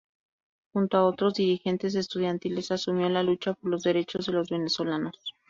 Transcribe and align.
Junto 0.73 0.97
a 0.97 1.05
otros 1.05 1.35
dirigentes 1.35 1.93
estudiantiles 1.93 2.71
asumió 2.71 3.07
la 3.07 3.21
lucha 3.21 3.53
por 3.53 3.69
los 3.69 3.83
derechos 3.83 4.25
de 4.25 4.31
los 4.33 4.49
venezolanos. 4.49 5.21